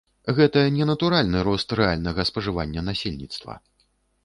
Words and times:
Гэта 0.37 0.61
не 0.77 0.87
натуральны 0.91 1.43
рост 1.49 1.69
рэальнага 1.81 2.27
спажывання 2.31 2.87
насельніцтва. 2.91 3.61